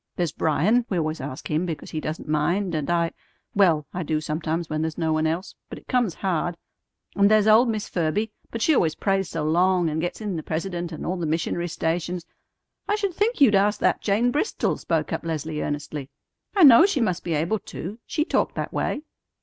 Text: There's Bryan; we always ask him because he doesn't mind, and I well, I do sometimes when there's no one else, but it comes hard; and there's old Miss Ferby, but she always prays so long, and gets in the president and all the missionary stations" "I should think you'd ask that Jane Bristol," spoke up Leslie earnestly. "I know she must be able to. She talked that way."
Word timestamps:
There's 0.15 0.31
Bryan; 0.31 0.83
we 0.89 0.97
always 0.97 1.21
ask 1.21 1.47
him 1.51 1.67
because 1.67 1.91
he 1.91 1.99
doesn't 2.01 2.27
mind, 2.27 2.73
and 2.73 2.89
I 2.89 3.11
well, 3.53 3.85
I 3.93 4.01
do 4.01 4.19
sometimes 4.19 4.67
when 4.67 4.81
there's 4.81 4.97
no 4.97 5.13
one 5.13 5.27
else, 5.27 5.53
but 5.69 5.77
it 5.77 5.87
comes 5.87 6.15
hard; 6.15 6.57
and 7.15 7.29
there's 7.29 7.45
old 7.47 7.69
Miss 7.69 7.87
Ferby, 7.87 8.31
but 8.49 8.63
she 8.63 8.73
always 8.73 8.95
prays 8.95 9.29
so 9.29 9.43
long, 9.43 9.91
and 9.91 10.01
gets 10.01 10.19
in 10.19 10.37
the 10.37 10.41
president 10.41 10.91
and 10.91 11.05
all 11.05 11.17
the 11.17 11.27
missionary 11.27 11.67
stations" 11.67 12.25
"I 12.89 12.95
should 12.95 13.13
think 13.13 13.41
you'd 13.41 13.53
ask 13.53 13.79
that 13.81 14.01
Jane 14.01 14.31
Bristol," 14.31 14.75
spoke 14.75 15.13
up 15.13 15.23
Leslie 15.23 15.61
earnestly. 15.61 16.09
"I 16.55 16.63
know 16.63 16.87
she 16.87 16.99
must 16.99 17.23
be 17.23 17.35
able 17.35 17.59
to. 17.59 17.99
She 18.07 18.25
talked 18.25 18.55
that 18.55 18.73
way." 18.73 19.03